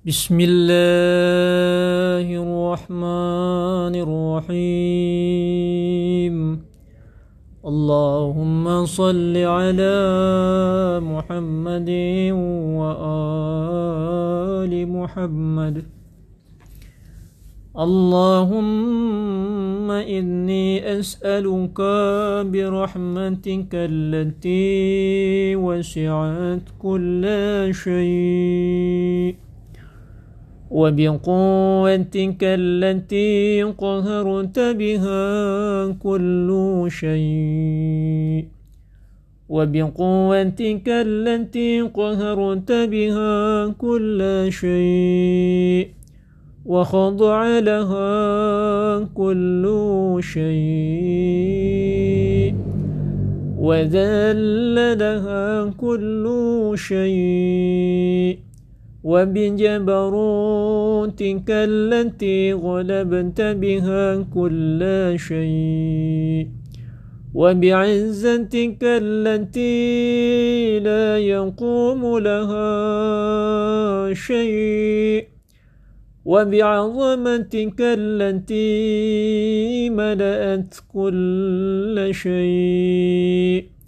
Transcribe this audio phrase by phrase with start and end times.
[0.00, 3.94] بسم الله الرحمن
[4.48, 5.16] الرحيم.
[7.60, 10.00] اللهم صل على
[11.04, 11.90] محمد
[12.80, 15.84] وآل محمد.
[17.76, 18.70] اللهم
[19.90, 21.80] إني أسألك
[22.48, 24.80] برحمتك التي
[25.56, 27.24] وسعت كل
[27.72, 29.49] شيء.
[30.70, 38.44] وبقوتك التي قهرت بها كل شيء.
[39.48, 45.88] وبقوتك التي قهرت بها كل شيء.
[46.66, 50.50] وخضع لها كل شيء.
[53.58, 58.49] وذل لها كل شيء.
[59.04, 60.20] وبجبروتك
[61.50, 66.48] التي غلبت بها كل شيء
[67.34, 69.70] وبعزتك التي
[70.80, 72.68] لا يقوم لها
[74.14, 75.26] شيء
[76.24, 78.70] وبعظمتك التي
[79.90, 83.79] ملأت كل شيء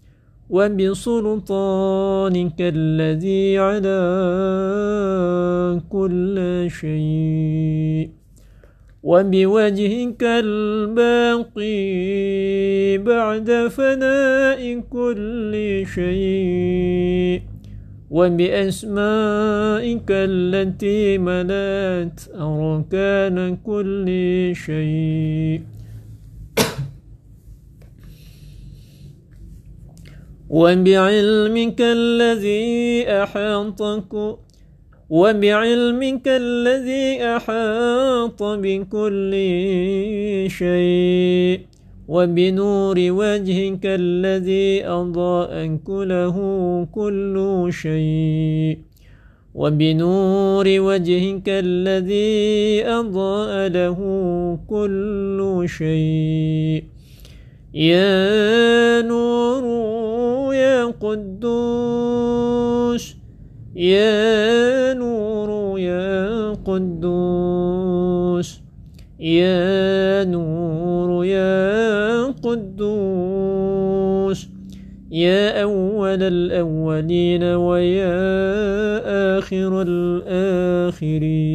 [0.53, 2.14] وبسلطانك
[2.61, 4.00] الذي على
[5.91, 6.36] كل
[6.69, 8.11] شيء
[9.03, 11.78] وبوجهك الباقي
[12.98, 17.42] بعد فناء كل شيء
[18.11, 24.06] وبأسمائك التي ملأت أركان كل
[24.55, 25.72] شيء
[30.53, 34.12] وبعلمك الذي أحاطك
[35.11, 39.33] وبعلمك الذي أحاط بكل
[40.48, 41.58] شيء
[42.08, 45.52] وبنور وجهك الذي أضاء
[45.89, 46.36] كله
[46.92, 47.36] كل
[47.70, 48.79] شيء
[49.55, 53.98] وبنور وجهك الذي أضاء له
[54.68, 57.02] كل شيء.
[57.75, 59.65] يا نور
[60.55, 63.17] يا قدوس
[63.77, 68.61] يا نور يا قدوس
[69.21, 74.49] يا نور يا قدوس
[75.11, 78.19] يا أول الأولين ويا
[79.39, 81.52] آخر الآخرين.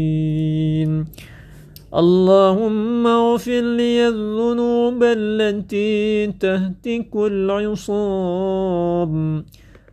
[1.88, 9.14] اللهم اغفر لي الذنوب التي تهتك العصام.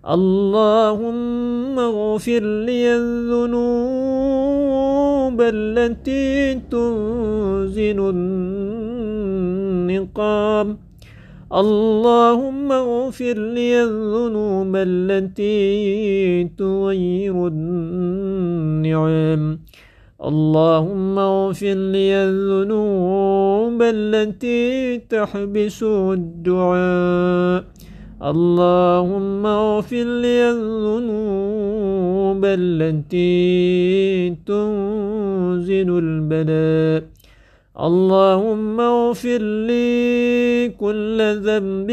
[0.02, 3.78] اللهم اغفر لي الذنوب
[5.40, 7.98] التي تنزل
[9.94, 10.78] النقام.
[11.54, 19.58] اللهم اغفر لي الذنوب التي تغير النعم.
[20.22, 27.64] اللهم اغفر لي الذنوب التي تحبس الدعاء.
[28.22, 37.08] اللهم اغفر لي الذنوب التي تنزل البلاء.
[37.80, 41.90] اللهم اغفر لي كل ذنب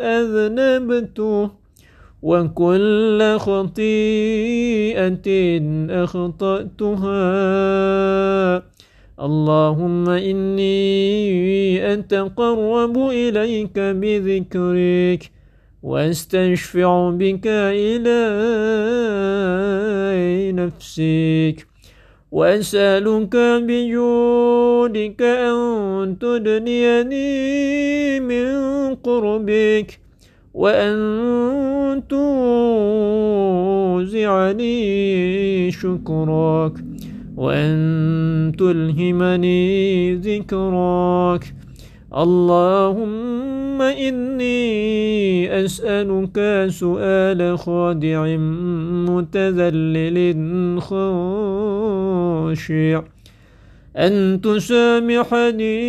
[0.00, 1.63] أذنبته.
[2.24, 5.28] وكل خطيئة
[6.04, 7.22] أخطأتها
[9.20, 15.30] اللهم إني أتقرب إليك بذكرك
[15.82, 18.20] واستشفع بك إلى
[20.52, 21.66] نفسك
[22.32, 27.30] وأسألك بجودك أن تدنيني
[28.20, 28.48] من
[28.94, 30.03] قربك
[30.54, 32.50] وأن توزعني
[35.70, 36.72] شكرك
[37.36, 41.54] وأن تلهمني ذكرك
[42.16, 48.36] اللهم إني أسألك سؤال خادع
[49.08, 50.18] متذلل
[50.80, 53.02] خاشع.
[53.96, 55.84] أن تسامحني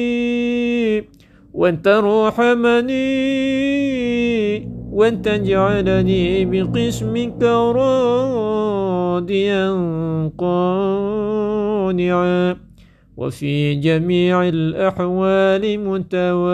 [1.56, 2.96] وترحمني
[4.92, 7.44] وأن تجعلني بقسمك
[7.76, 9.70] راضيا
[10.38, 12.58] قانعا.
[13.18, 16.46] وفي جميع الأحوال متواضعا.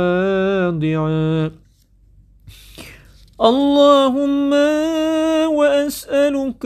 [3.42, 4.54] اللهم
[5.50, 6.63] وأسألك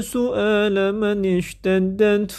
[0.00, 2.30] سؤال من اشتدت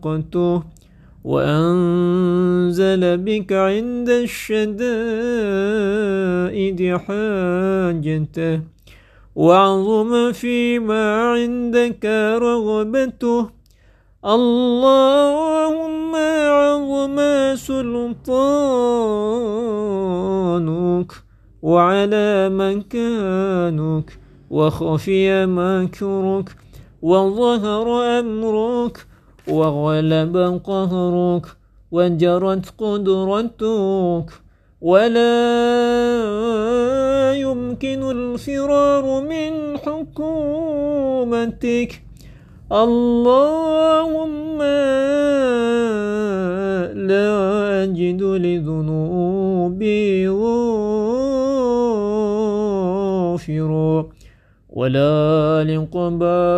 [0.00, 0.81] فاقته.
[1.24, 4.70] وأنزل بك عند الشدائد
[6.96, 8.60] حاجته.
[9.34, 12.04] وعظم فيما عندك
[12.42, 13.50] رغبته.
[14.24, 17.16] اللهم عظم
[17.56, 18.22] سلطانك
[21.62, 24.18] وعلى مكانك
[24.50, 26.48] وخفي مكرك
[27.02, 29.11] وظهر أمرك
[29.48, 31.46] وغلب قهرك
[31.92, 34.26] وجرت قدرتك
[34.80, 35.32] ولا
[37.34, 40.82] يمكن الفرار من حكومتك.
[42.72, 44.58] اللهم
[47.08, 47.30] لا
[47.84, 50.28] أجد لذنوبي
[53.42, 54.11] غافرا.
[54.72, 56.48] ولا لقبائحي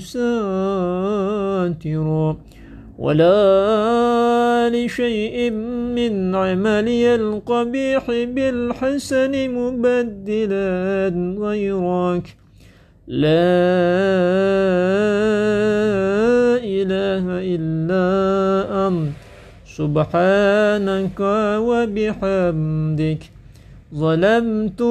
[0.00, 0.36] ساترا
[2.98, 5.50] ولا لشيء
[5.96, 12.36] من عملي القبيح بالحسن مبدلا غيرك.
[13.08, 13.28] لا
[16.64, 18.06] إله إلا
[18.86, 19.12] أنت.
[19.76, 21.20] سبحانك
[21.68, 23.33] وبحمدك.
[23.96, 24.82] ظلمت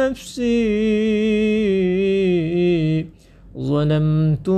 [0.00, 0.54] نفسي.
[3.58, 4.48] ظلمت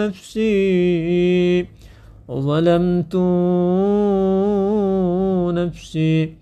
[0.00, 1.62] نفسي.
[2.30, 3.16] ظلمت
[5.54, 6.32] نفسي.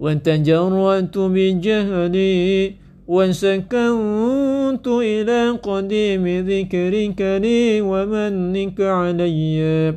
[0.00, 2.74] وتجرأت بجهلي
[3.08, 9.94] وسكنت إلى قديم ذكرك لي ومنك علي.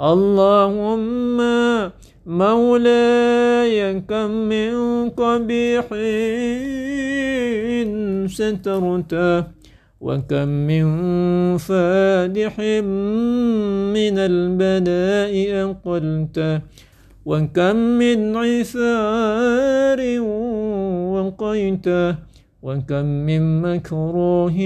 [0.00, 1.40] اللهم
[2.26, 4.74] مولاي كم من
[5.10, 5.86] قبيح
[8.26, 9.44] سترته
[10.00, 10.86] وكم من
[11.56, 12.54] فادح
[13.94, 15.34] من البلاء
[15.70, 16.60] أقلته
[17.26, 20.00] وكم من عثار
[21.14, 22.14] وقيته
[22.62, 24.58] وكم من مكروه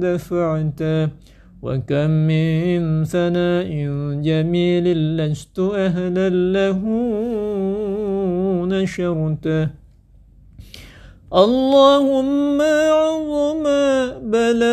[0.00, 1.08] دفعته
[1.62, 3.70] وكم من ثناء
[4.22, 6.78] جميل لست أهلا له
[8.70, 9.68] نشرته.
[11.28, 13.64] اللهم عظم
[14.32, 14.68] بلائي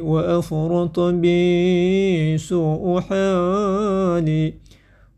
[0.00, 4.54] وأفرط بي سوء حالي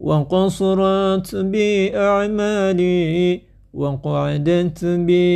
[0.00, 3.40] وقصرت بي أعمالي
[3.74, 5.26] وقعدت بي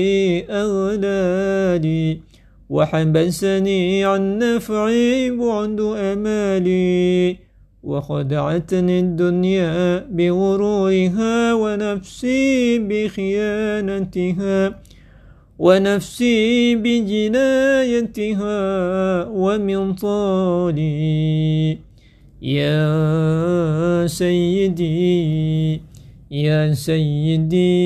[0.51, 2.32] أغلالي
[2.73, 7.37] وحبسني عن نفعي بعد أمالي.
[7.83, 14.59] وخدعتني الدنيا بغرورها ونفسي بخيانتها
[15.59, 18.59] ونفسي بجنايتها
[19.25, 21.79] ومن طالي.
[22.43, 25.81] يا سيدي
[26.31, 27.83] يا سيدي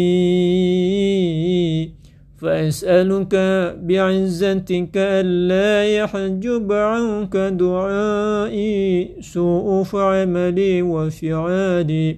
[2.38, 3.34] فأسألك
[3.82, 12.16] بعزتك ألا يحجب عنك دعائي سوء فعملي وفعالي.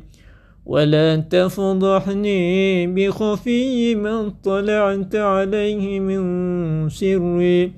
[0.67, 7.73] ولا تفضحني بخفي من طلعت عليه من سري.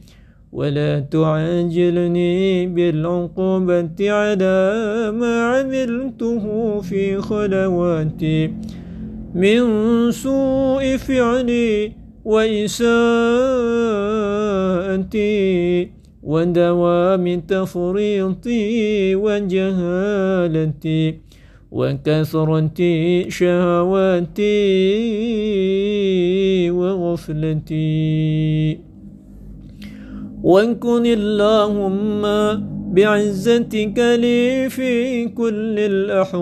[0.52, 4.59] ولا تعاجلني بالعقوبة على
[5.14, 8.52] ما عملته في خلواتي.
[9.35, 9.62] من
[10.11, 12.80] سوء فعلي وإساءتي
[16.22, 21.14] ودوام تفريطي وجهالتي
[21.70, 22.80] وكثرة
[23.28, 24.50] شهواتي
[26.70, 28.78] وغفلتي.
[30.42, 32.22] وكن اللهم
[32.92, 36.32] بعزتك لي في كل الأحوال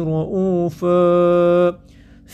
[0.00, 1.85] رؤوفا.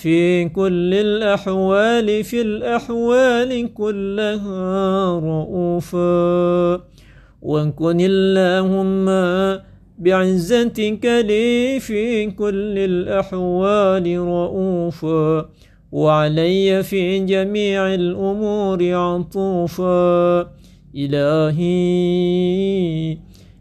[0.02, 6.74] في كل الأحوال في الأحوال كلها رؤوفا.
[7.42, 9.06] وكن اللهم
[9.98, 15.48] بعزتك لي في كل الأحوال رؤوفا.
[15.92, 20.40] وعلي في جميع الأمور عطوفا.
[20.96, 21.72] إلهي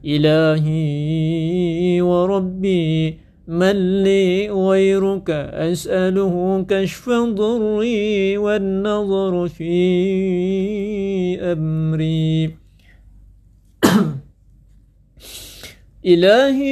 [0.05, 3.17] إلهي وربي
[3.51, 5.29] من لي غيرك
[5.69, 9.75] أسأله كشف ضري والنظر في
[11.41, 12.55] أمري.
[16.05, 16.71] إلهي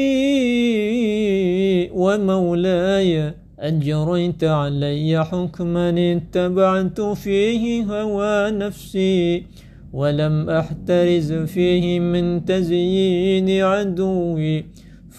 [1.93, 9.43] ومولاي أجريت علي حكما اتبعت فيه هوى نفسي
[9.93, 14.65] ولم أحترز فيه من تزيين عدوي.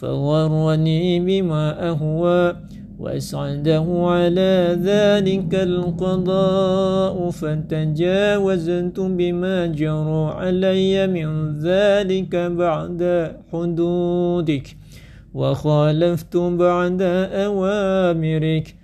[0.00, 2.56] فغرني بما أهوى
[2.98, 14.76] وأسعده على ذلك القضاء فتجاوزت بما جرى علي من ذلك بعد حدودك
[15.34, 17.02] وخالفت بعد
[17.46, 18.76] أوامرك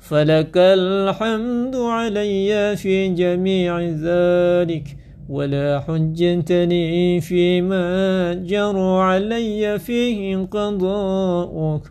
[0.00, 11.82] فلك الحمد علي في جميع ذلك ولا حجة لي فيما جرى علي فيه قضاؤك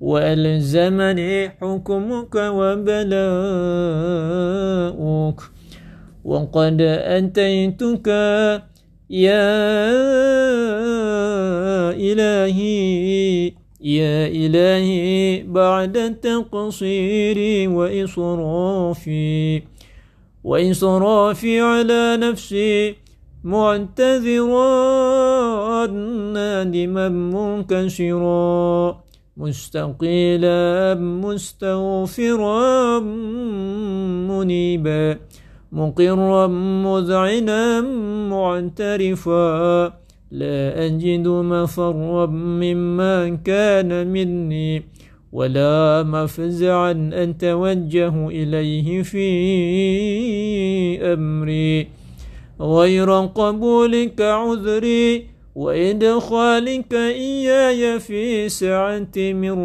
[0.00, 3.14] وألزمني حكمك وبلاؤك.
[6.24, 8.08] وقد أتيتك
[9.10, 9.50] يا
[11.92, 19.62] إلهي يا إلهي بعد تقصيري وإصرافي
[20.44, 22.94] وإصرافي على نفسي
[23.44, 24.66] معتذرا
[26.36, 29.00] نادما منكسرا
[29.36, 32.98] مستقيلا مستغفرا
[34.28, 35.18] منيبا
[35.72, 36.46] مقرا
[36.86, 37.80] مذعنا
[38.30, 39.84] معترفا.
[40.30, 44.82] لا أجد مفرا مما كان مني.
[45.34, 49.26] ولا مفزعا أتوجه إليه في
[51.12, 51.88] أمري.
[52.60, 59.56] غير قبولك عذري وإدخالك إياي في سعة من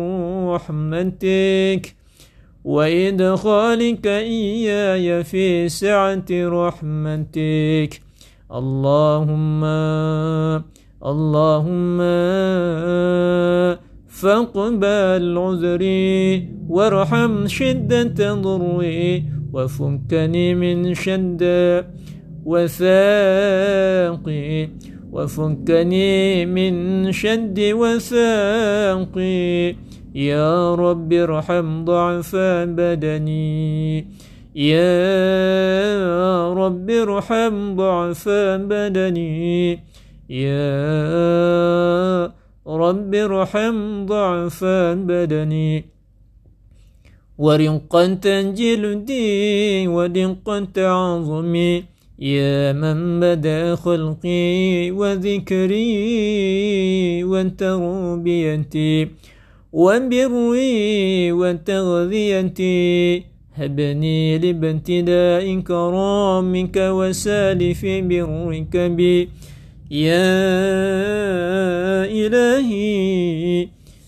[0.50, 1.96] رحمتك.
[2.66, 8.02] وإدخالك إياي في سعة رحمتك.
[8.52, 9.64] اللهم
[11.06, 12.02] اللهم
[14.22, 19.24] فاقبل عذري وارحم شدة ضري
[19.54, 21.88] وفكني من شدة
[22.46, 23.50] وثاقي
[25.12, 29.76] وفكني من شد وثاقي
[30.16, 32.36] يا رب ارحم ضعف
[32.66, 34.08] بدني
[34.56, 38.30] يا رب ارحم ضعف
[38.70, 39.80] بدني
[40.30, 41.00] يا
[42.70, 44.64] رب ارحم ضعف
[45.10, 45.86] بدني
[47.38, 51.84] ورقا تنجلدي ودقا تعظمي
[52.20, 55.94] يا من بدا خلقي وذكري
[57.24, 59.08] وتربيتي
[59.74, 63.24] وبري وتغذيتي
[63.56, 69.30] هبني لابتداء كرامك وسالف برك بي
[69.92, 70.22] يا
[72.06, 73.68] إلهي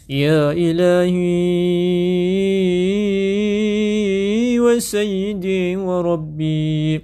[0.10, 1.10] يا إلهي
[4.60, 7.02] وسيدي وربي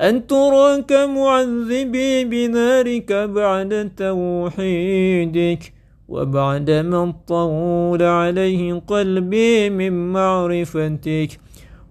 [0.00, 5.72] أن تراك معذبي بنارك بعد توحيدك
[6.08, 11.28] وبعد من طول عليه قلبي من معرفتك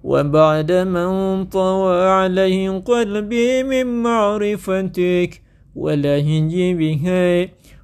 [0.04, 5.45] وبعد من طوى عليه قلبي من معرفتك.
[5.76, 7.06] ولهج به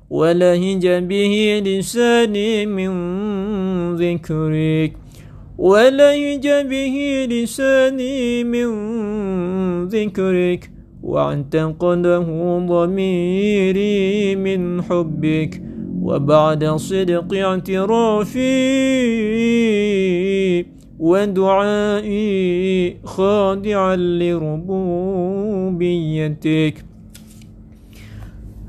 [0.09, 2.91] ولهج به لساني من
[3.95, 4.91] ذكرك
[5.57, 8.69] ولهج به لساني من
[9.87, 10.71] ذكرك
[11.03, 12.27] واعتقده
[12.67, 15.61] ضميري من حبك
[16.01, 18.41] وبعد صدق اعترافي
[20.99, 24.51] ودعائي خاضعا لربوبيتك.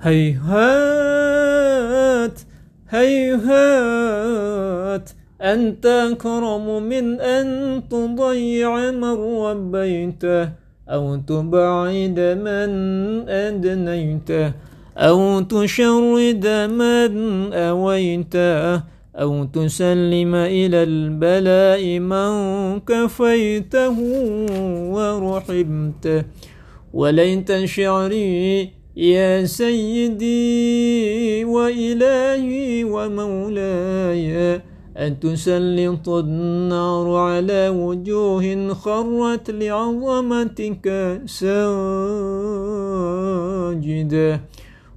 [0.02, 1.52] هيهات
[2.90, 4.42] هيهات
[5.42, 7.46] أنت أكرم من أن
[7.90, 9.14] تضيع من
[9.46, 10.48] ربيته
[10.88, 12.70] أو تبعد من
[13.28, 14.52] أدنيته
[14.96, 17.12] أو تشرد من
[17.52, 18.82] أويته
[19.16, 22.30] أو تسلم إلى البلاء من
[22.80, 23.96] كفيته
[24.94, 26.24] ورحمته.
[26.92, 34.60] وليت شعري يا سيدي وإلهي ومولاي
[34.96, 41.60] أن تسلط النار على وجوه خرت لعظمتك ساجدة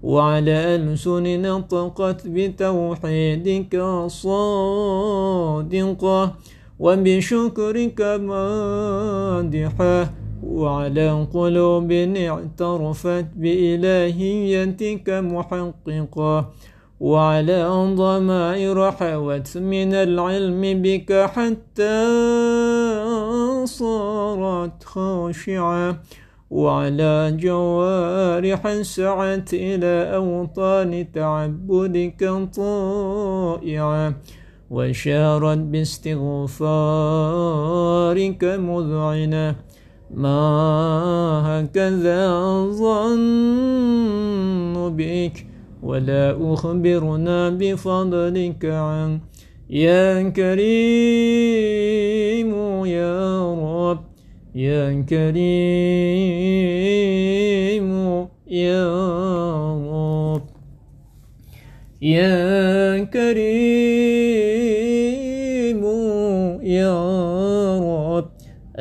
[0.04, 6.34] وعلى ألسن نطقت بتوحيدك صادقة
[6.80, 10.10] وبشكرك مادحة
[10.46, 16.50] وعلى قلوب اعترفت بإلهيتك محققة
[17.00, 17.64] وعلى
[17.96, 22.06] ضمائر حوت من العلم بك حتى
[23.66, 26.00] صارت خاشعة
[26.50, 34.14] وعلى جوارح سعت إلى أوطان تعبدك طائعة
[34.70, 36.56] وشارت باستغفارك
[38.44, 39.56] مذعنة
[40.14, 43.96] ما هكذا الظن
[44.98, 45.46] بك
[45.84, 49.20] ولا أخبرنا بفضلك عن
[49.70, 51.66] يا كريم
[52.86, 53.54] يا
[53.92, 54.00] رب
[54.56, 55.46] يا كريم
[58.48, 58.86] يا
[59.92, 60.42] رب
[62.02, 63.75] يا كريم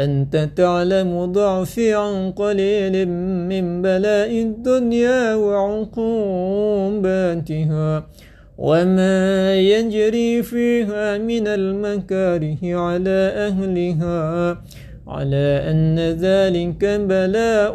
[0.05, 3.09] أنت تعلم ضعفي عن قليل
[3.49, 6.07] من بلاء الدنيا وعقوباتها
[8.59, 14.59] وما يجري فيها من المكاره على أهلها
[15.07, 17.75] على أن ذلك بلاء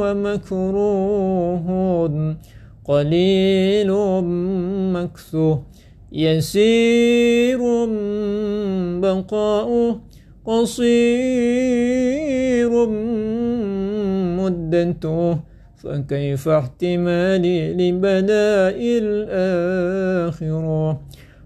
[0.00, 1.66] ومكروه
[2.84, 3.90] قليل
[4.92, 5.62] مكثوه
[6.12, 7.60] يسير
[9.00, 10.00] بقاؤه
[10.44, 10.84] قصير
[14.38, 15.38] مدته
[15.76, 21.00] فكيف احتمالي لبلاء الآخرة؟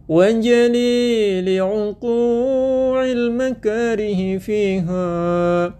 [0.08, 5.74] وجليل عقوع المكاره فيها.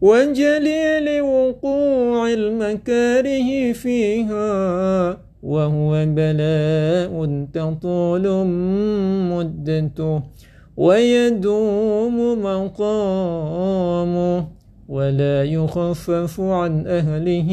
[0.00, 4.50] وجليل وقوع المكاره فيها.
[5.42, 7.12] وهو بلاء
[7.52, 8.46] تطول
[9.32, 10.22] مدته.
[10.80, 14.36] ويدوم مقامه
[14.88, 17.50] ولا يخفف عن أهله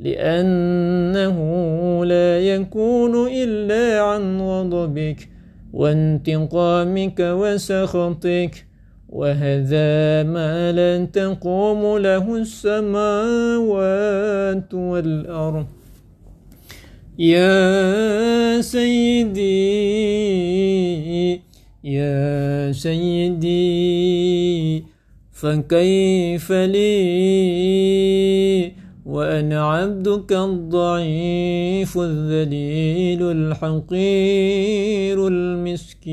[0.00, 1.38] لأنه
[2.04, 5.28] لا يكون إلا عن غضبك
[5.72, 8.66] وانتقامك وسخطك
[9.08, 13.54] وهذا ما لن تقوم له السماوات
[14.74, 15.66] والأرض.
[17.18, 19.50] يا سيدي
[21.84, 23.60] يا سيدي
[25.32, 26.90] فكيف لي؟
[29.06, 36.12] وأنا عبدك الضعيف الذليل الحقير المسكين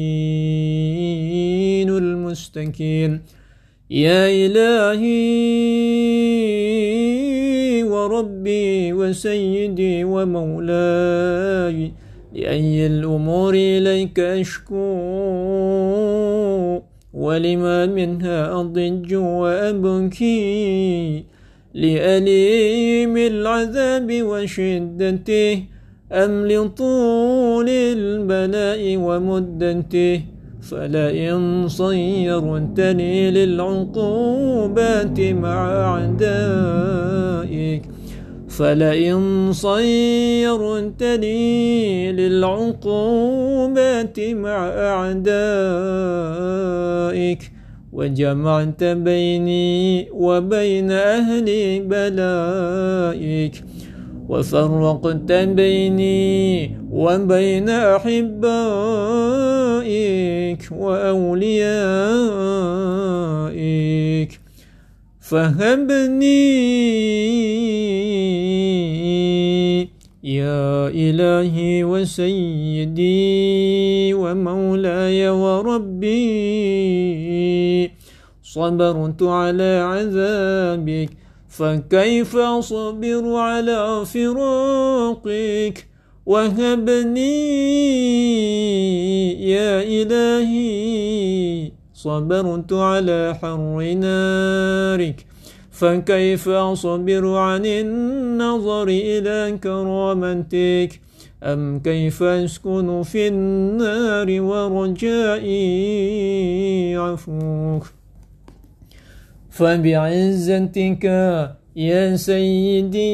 [1.90, 3.22] المستكين.
[3.90, 5.18] يا إلهي
[7.84, 11.92] وربي وسيدي ومولاي
[12.38, 14.76] لأي الأمور إليك أشكو
[17.14, 20.38] ولما منها أضج وأبكي؟
[21.74, 25.64] لأليم العذاب وشدته؟
[26.12, 30.22] أم لطول البلاء ومدته؟
[30.62, 37.18] فلئن صيرتني للعقوبات مع أعدائك
[38.58, 41.32] فلئن صيرتني
[42.12, 43.00] للعقوبات
[44.20, 45.42] مع أعدائك
[47.94, 51.48] وجمعت بيني وبين أهل
[51.86, 53.64] بلائك
[54.30, 58.18] وفرقت بيني وبين أحبائك
[60.72, 62.08] وأوليائك
[65.30, 66.48] فهبني
[70.24, 73.04] يا إلهي وسيدي
[74.14, 76.18] ومولاي وربي.
[78.44, 81.10] صبرت على عذابك
[81.50, 85.88] فكيف أصبر على فراقك؟
[86.26, 87.38] وهبني
[89.50, 95.20] يا إلهي صبرت على حر نارك.
[95.78, 101.00] فكيف أصبر عن النظر إلى كرامتك
[101.44, 105.56] أم كيف أسكن في النار ورجائي
[106.96, 107.84] عفوك
[109.50, 111.04] فبعزتك
[111.76, 113.08] يا سيدي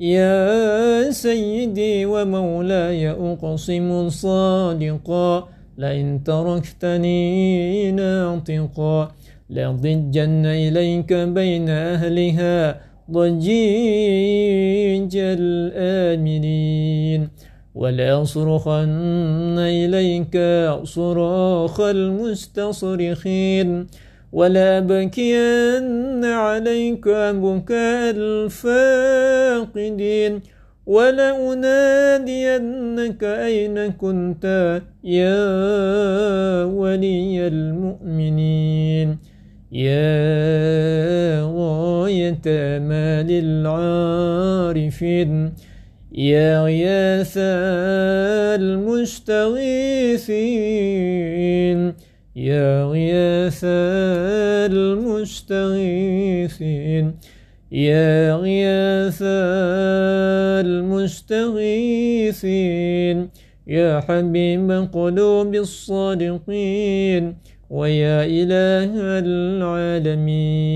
[0.00, 9.12] يا سيدي ومولاي أقسم صادقا لئن تركتني ناطقا
[9.50, 17.28] لضجن إليك بين أهلها ضجيج الآمنين
[17.74, 20.36] وليصرخن إليك
[20.84, 23.86] صراخ المستصرخين
[24.32, 30.40] ولا بكين عليك بكاء الفاقدين
[30.86, 32.44] ولأنادينك
[33.24, 39.18] أين كنت يا ولي المؤمنين؟
[39.72, 43.30] يا غاية مال
[43.66, 45.32] العارفين؟
[46.12, 47.34] يا غياث
[50.54, 51.94] المستغيثين؟
[52.36, 53.60] يا غياث
[55.64, 57.14] المستغيثين؟
[57.74, 59.18] يا غياث
[60.62, 62.36] المستغيثين
[63.66, 67.36] يا حبيب قلوب الصادقين
[67.70, 68.92] ويا إله
[69.26, 70.74] العالمين.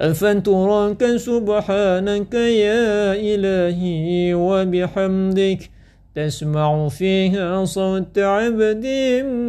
[0.00, 5.70] أفتراك سبحانك يا إلهي وبحمدك
[6.14, 8.86] تسمع فيها صوت عبد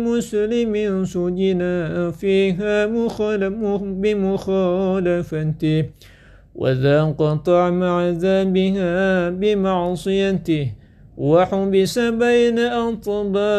[0.07, 3.53] مسلم سجنا فيها مخالف
[4.01, 5.85] بمخالفته
[6.55, 10.71] وذاق طعم عذابها بمعصيته
[11.17, 13.51] وحبس بين أطباقها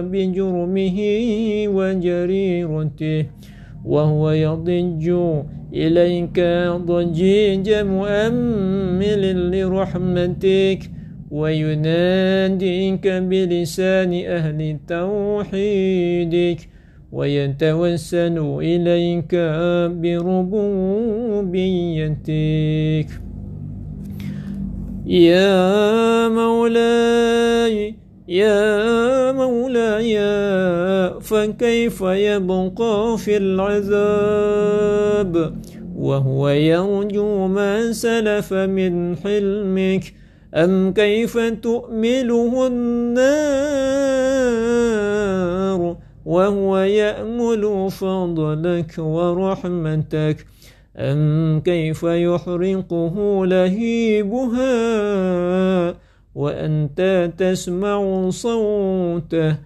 [0.00, 0.98] بجرمه
[1.76, 3.26] وجريرته.
[3.84, 5.10] وهو يضج
[5.74, 6.40] إليك
[6.86, 10.90] ضجيج مؤمل لرحمتك
[11.30, 16.60] ويناديك بلسان أهل توحيدك
[17.12, 19.34] ويتوسل إليك
[20.00, 20.44] بربوبيتك.
[25.06, 30.18] يا مولاي يا مولاي
[31.20, 34.84] فكيف يبقى في العذاب؟
[35.96, 40.14] وهو يرجو ما سلف من حلمك.
[40.54, 43.24] أم كيف تؤمله النار؟
[46.26, 50.46] وهو يأمل فضلك ورحمتك.
[50.96, 54.74] أم كيف يحرقه لهيبها؟
[56.34, 59.56] وأنت تسمع صوته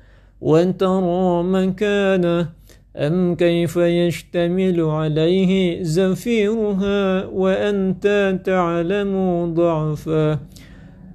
[0.41, 2.49] وترى مكانه.
[2.97, 10.39] أم كيف يشتمل عليه زفيرها وأنت تعلم ضعفه؟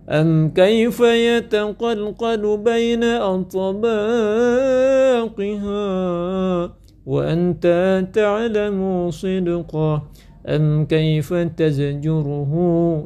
[0.10, 3.84] أم كيف يتقلقل بين أطباقها؟
[7.06, 7.66] وأنت
[8.14, 10.04] تعلم صدقه.
[10.48, 12.54] أم كيف تزجره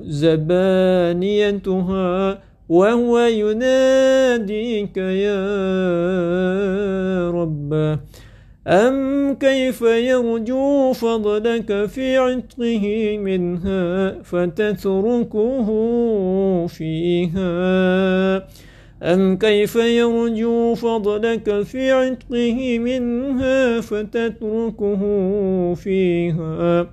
[0.08, 1.58] زبانيتها
[2.70, 5.42] وهو يناديك يا
[7.32, 7.98] رب؟
[8.68, 15.68] أم كيف يرجو فضلك في عتقه منها فتتركه
[16.68, 18.48] فيها؟
[19.04, 25.04] أم كيف يرجو فضلك في عتقه منها فتتركه
[25.74, 26.88] فيها؟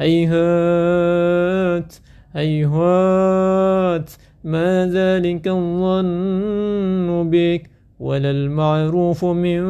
[0.00, 1.94] هيهات
[2.32, 4.10] هيهات
[4.44, 9.62] ما ذلك الظن بك؟ ولا المعروف من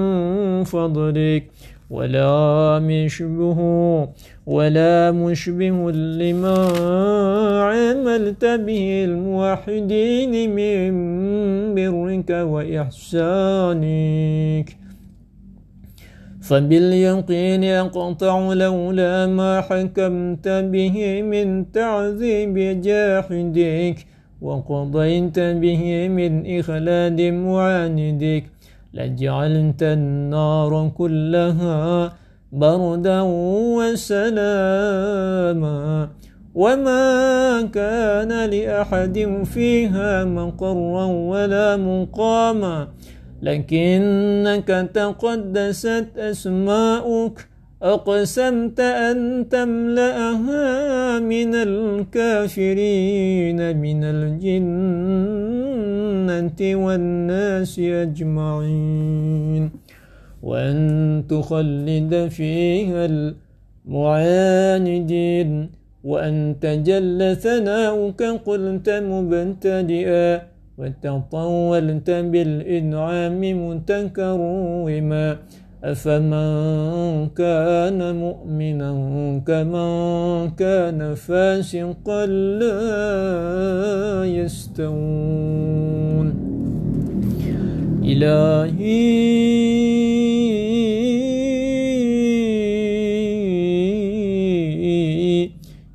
[0.65, 1.51] فضلك
[1.91, 3.59] ولا مشبه
[4.47, 6.57] ولا مشبه لما
[7.63, 13.91] عملت به الموحدين من برك وإحسانك.
[16.51, 24.07] فباليقين أقطع لولا ما حكمت به من تعذيب جاحدك
[24.43, 28.45] وقضيت به من إخلاد معاندك
[28.95, 32.13] لجعلت النار كلها
[32.53, 33.21] بردا
[33.79, 34.89] وسلاما
[36.55, 39.17] وما كان لأحد
[39.55, 42.89] فيها مقرا ولا مقاما
[43.43, 47.47] لكنك تقدست أسماؤك.
[47.83, 52.77] أقسمت أن تملأها من الكافرين
[53.77, 54.61] من الجنة
[56.85, 59.71] والناس أجمعين.
[60.43, 63.07] وأن تخلد فيها
[63.87, 65.71] المعاندين.
[66.05, 70.50] وأن تجل ثناؤك قلت مبتدئا.
[70.81, 75.37] وتطولت بالإنعام متكرما
[75.85, 78.91] أفمن كان مؤمنا
[79.47, 82.27] كمن كان فاسقا
[82.61, 82.81] لا
[84.25, 86.29] يستوون
[88.05, 89.21] إلهي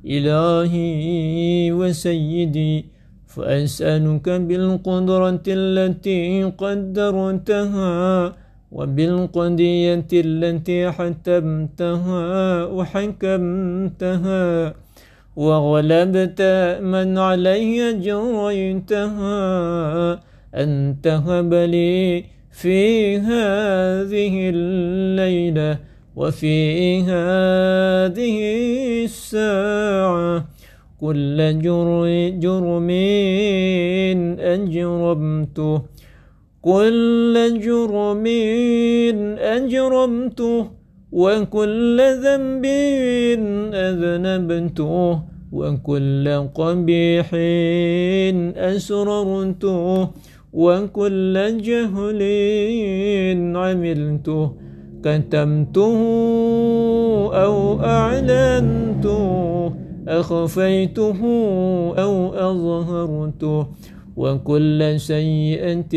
[0.06, 2.95] إلهي وسيدي
[3.36, 8.32] فأسألك بالقدرة التي قدرتها
[8.72, 14.44] وبالقضية التي حتمتها وحكمتها
[15.36, 16.42] وغلبت
[16.80, 19.40] من علي جريتها
[20.54, 25.78] أن تهب لي في هذه الليلة
[26.16, 26.56] وفي
[27.02, 28.38] هذه
[29.04, 30.55] الساعة
[31.00, 32.90] كل جرم
[34.40, 35.82] أجرمته
[36.62, 38.24] كل جرم
[39.38, 40.66] أجرمته
[41.12, 42.64] وكل ذنب
[43.74, 45.22] أذنبته.
[45.52, 47.30] وكل قبيح
[48.56, 50.08] أسررته.
[50.52, 52.22] وكل جهل
[53.56, 54.52] عملته.
[55.04, 55.96] كتمته
[57.34, 59.85] أو أعلنته.
[60.08, 61.20] أخفيته
[61.98, 63.66] أو أظهرته
[64.16, 65.94] وكل سيئة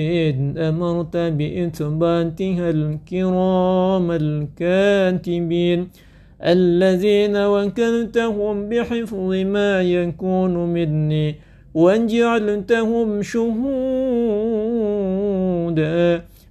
[0.69, 5.87] أمرت بإثباتها الكرام الكاتبين.
[6.43, 11.35] الذين وكلتهم بحفظ ما يكون مني
[11.73, 13.59] وجعلتهم شهودا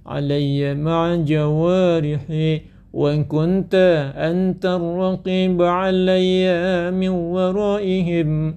[0.05, 2.61] علي مع جوارحي.
[2.93, 3.75] وإن كنت
[4.15, 6.45] أنت الرقيب علي
[6.91, 8.55] من ورائهم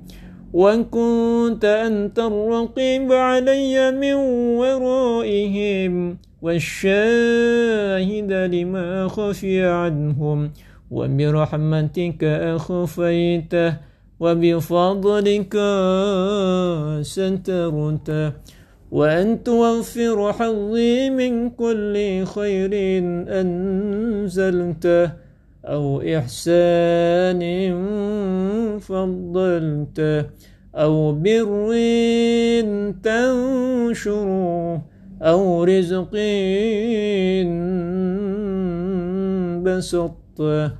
[0.53, 4.15] وإن كنت أنت الرقيب علي من
[4.61, 10.51] ورائهم والشاهد لما خفي عنهم
[10.91, 13.77] وبرحمتك أخفيته
[14.21, 15.55] وبفضلك
[17.03, 18.33] سترته
[18.93, 22.71] وأن توفر حظي من كل خير
[23.41, 25.13] أنزلته
[25.65, 27.43] أو إحسان
[28.79, 30.27] فضلته
[30.75, 31.71] أو بر
[33.03, 34.83] تنشره
[35.23, 36.13] أو رزق
[39.65, 40.71] بسطته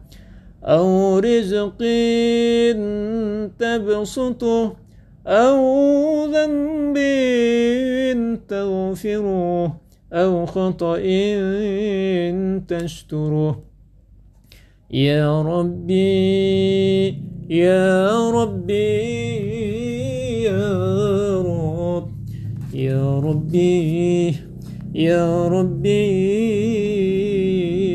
[0.65, 1.79] أو رزق
[3.59, 4.82] تبسطه
[5.27, 6.99] أو ذنب
[8.49, 9.81] تغفره
[10.13, 10.99] أو خطأ
[12.69, 13.63] تستره
[14.91, 17.09] يا ربي
[17.51, 19.23] يا ربي
[20.43, 22.09] يا رب
[22.75, 24.35] يا ربي
[24.95, 26.03] يا ربي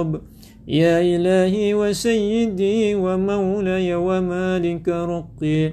[0.00, 0.20] رب.
[0.68, 5.72] يا إلهي وسيدي ومولاي ومالك رقي.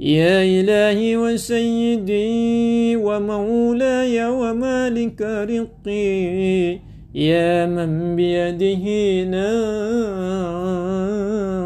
[0.00, 6.78] يا إلهي وسيدي ومولاي ومالك رقي.
[7.14, 8.84] يا من بيده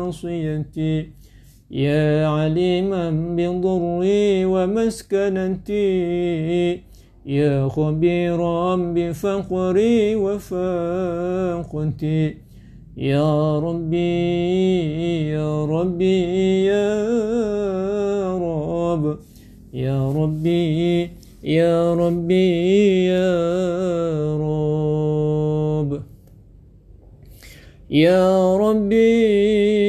[0.09, 1.11] ناصيتي.
[1.71, 5.83] يا عليما بضري ومسكنتي.
[7.27, 11.73] يا خبيرا بفقري وفاقتي.
[12.97, 16.95] يا ربي يا ربي يا
[18.39, 19.19] رب.
[19.73, 21.11] يا ربي
[21.45, 26.03] يا ربي يا رب.
[27.91, 29.82] يا ربي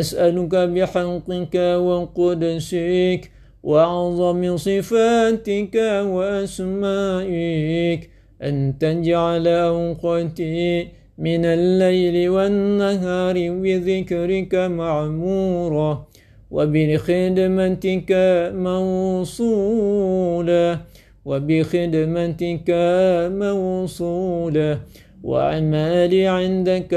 [0.00, 1.54] أسألك بحقك
[1.88, 3.20] وقدسك
[3.62, 5.74] وأعظم صفاتك
[6.14, 8.10] وأسمائك
[8.42, 16.06] أن تجعل أوقاتي من الليل والنهار بذكرك معمورة
[16.50, 18.10] وبخدمتك
[18.68, 20.80] موصولة
[21.24, 22.70] وبخدمتك
[23.44, 24.78] موصولة
[25.22, 26.94] وأعمالي عندك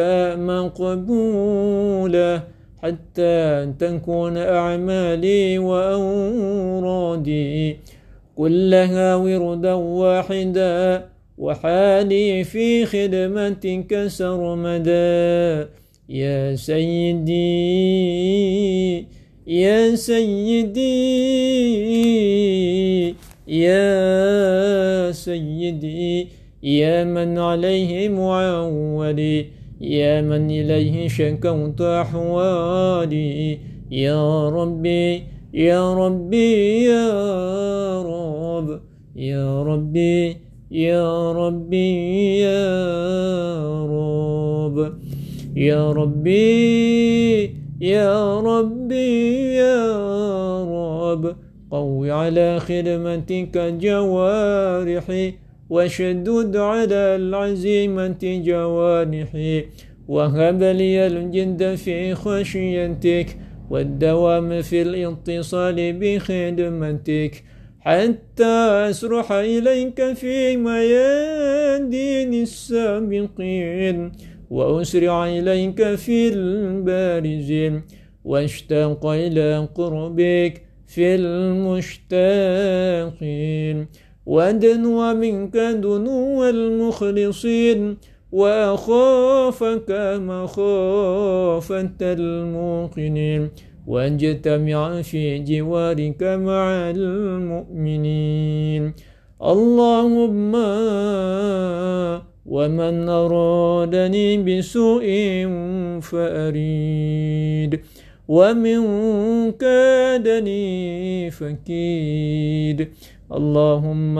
[0.51, 2.43] مقبولة
[2.83, 7.37] حتى تكون أعمالي وأورادي
[8.35, 11.05] كلها وردا واحدا
[11.37, 15.69] وحالي في خدمتك سرمدا.
[16.09, 17.33] يا سيدي
[19.47, 20.83] يا سيدي
[23.47, 26.27] يا سيدي
[26.63, 29.62] يا من عليه معولي.
[29.83, 33.59] يا من إليه شكوت أحوالي.
[33.91, 37.07] يا ربي يا ربي يا
[38.01, 38.79] رب.
[39.15, 40.37] يا ربي
[40.71, 44.93] يا ربي يا رب.
[45.55, 47.43] يا ربي
[47.81, 49.83] يا ربي يا
[50.63, 51.35] رب.
[51.71, 55.42] قوي على خدمتك جوارحي.
[55.73, 59.65] وشدد على العزيمة جوانحي
[60.07, 63.37] وهب لي الجد في خشيتك
[63.69, 67.43] والدوام في الاتصال بخدمتك
[67.79, 68.55] حتى
[68.89, 74.11] أسرح إليك في ميادين السابقين
[74.49, 77.81] وأسرع إليك في البارزين
[78.25, 82.03] واشتاق إلى قربك في المشتاقين
[84.25, 87.97] ودنو منك دنو المخلصين
[88.31, 89.91] وأخافك
[90.29, 93.49] مخافة الموقنين
[93.87, 98.93] واجتمع في جوارك مع المؤمنين.
[99.43, 100.55] اللهم
[102.45, 105.05] ومن أرادني بسوء
[106.01, 107.79] فأريد
[108.27, 108.81] ومن
[109.51, 112.87] كادني فكيد.
[113.33, 114.17] اللهم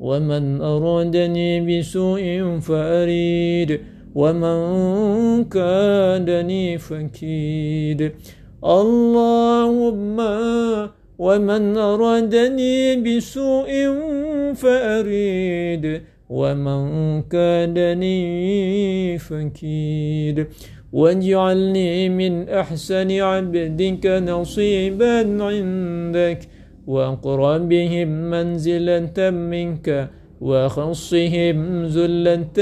[0.00, 3.80] ومن أرادني بسوء فأريد
[4.14, 4.58] ومن
[5.44, 8.12] كادني فكيد.
[8.64, 10.18] اللهم
[11.18, 13.70] ومن أرادني بسوء
[14.54, 16.82] فأريد ومن
[17.22, 18.22] كادني
[19.18, 20.46] فكيد.
[20.92, 26.59] واجعلني من أحسن عبدك نصيبا عندك.
[26.90, 32.58] وأقربهم منزلة منك وخصهم زلة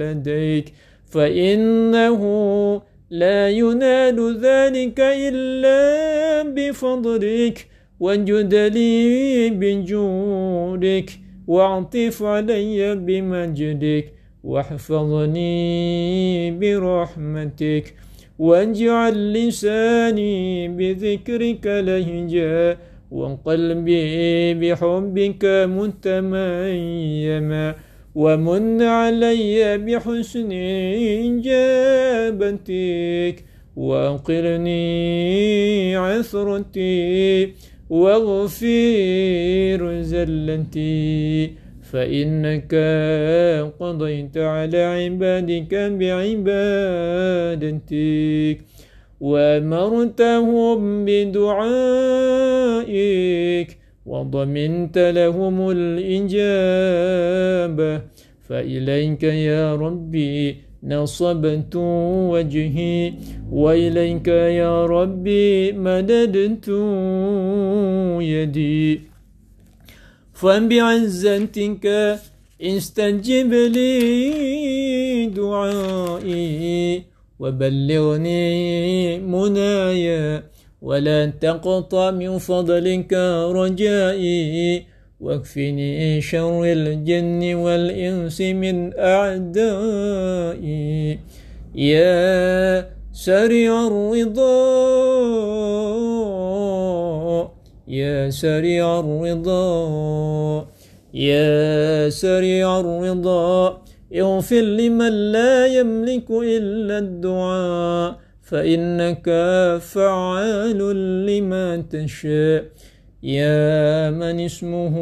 [0.00, 0.66] لديك
[1.12, 2.22] فإنه
[3.10, 5.80] لا ينال ذلك إلا
[6.54, 7.66] بفضلك
[8.00, 11.10] وجد لي بجودك
[11.46, 14.12] واعطف علي بمجدك
[14.44, 15.50] واحفظني
[16.60, 17.94] برحمتك
[18.38, 22.78] واجعل لساني بذكرك لهجا
[23.10, 25.44] وقلبي بحبك
[25.78, 27.74] متميما
[28.14, 30.52] ومن علي بحسن
[32.36, 33.44] إجابتك
[33.76, 34.76] وأقرني
[35.96, 37.52] عثرتي
[37.90, 41.50] واغفر زلتي
[41.90, 42.74] فإنك
[43.80, 47.66] قضيت على عبادك بعبادتك
[49.20, 52.26] وأمرتهم بدعائك
[54.06, 57.12] وضمنت لهم الإجابة
[58.48, 61.76] فإليك يا ربي نصبت
[62.32, 63.12] وجهي
[63.50, 66.68] وإليك يا ربي مددت
[68.20, 69.00] يدي
[70.40, 71.86] فبعزتك
[72.62, 77.02] استجب لي دعائي
[77.40, 80.42] وبلغني منايا
[80.82, 83.12] ولا تقطع من فضلك
[83.52, 84.86] رجائي
[85.20, 90.18] واكفني شر الجن والإنس من أعدائي.
[91.74, 94.46] يا سريع الرضا.
[97.88, 100.66] يا سريع الرضا
[101.14, 103.82] يا سريع الرضا.
[104.14, 109.26] اغفر لمن لا يملك إلا الدعاء فإنك
[109.80, 110.80] فعال
[111.26, 112.64] لما تشاء.
[113.22, 114.94] يا من اسمه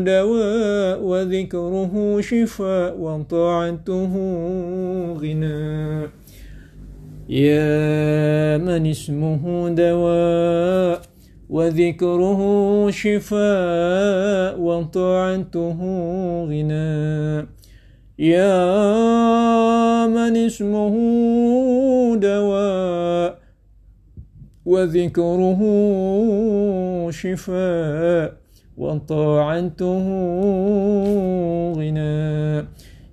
[0.00, 4.12] دواء وذكره شفاء وطاعته
[5.22, 6.08] غناء.
[7.28, 11.07] يا من اسمه دواء
[11.48, 12.40] وذكره
[12.90, 15.78] شفاء وطاعته
[16.44, 17.46] غناء
[18.18, 18.56] يا
[20.06, 20.94] من اسمه
[22.16, 23.38] دواء
[24.64, 25.60] وذكره
[27.10, 28.32] شفاء
[28.76, 30.06] وطاعته
[31.72, 32.64] غناء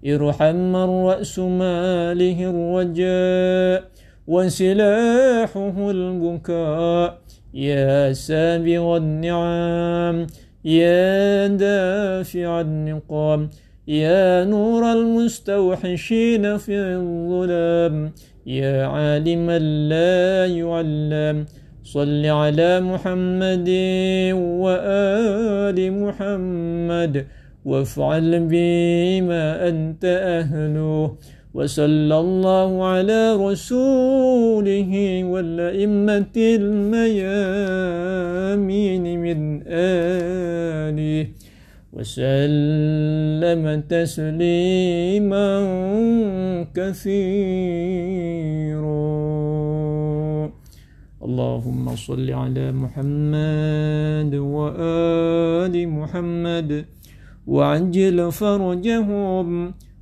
[0.05, 3.79] ارحم من رأس ماله الرجاء
[4.27, 7.24] وسلاحه البكاء.
[7.55, 10.27] يا سابغ النعم
[10.65, 13.49] يا دافع النقام
[13.87, 18.11] يا نور المستوحشين في الظلام
[18.45, 21.45] يا عالما لا يعلم.
[21.83, 23.69] صل على محمد
[24.33, 27.25] وآل محمد
[27.65, 31.15] وافعل بما أنت أهله.
[31.55, 34.91] وصلى الله على رسوله
[35.23, 37.45] والأئمة الميامين
[39.23, 41.27] من آله
[41.95, 45.47] وسلم تسليما
[46.75, 47.15] كثيرا.
[51.23, 56.85] اللهم صل على محمد وآل محمد
[57.47, 59.47] وعجل فرجهم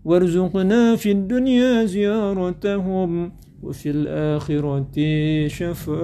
[0.06, 3.32] وارزقنا في الدنيا زيارتهم
[3.64, 4.88] وفي الآخرة
[5.48, 6.04] شفاعتهم.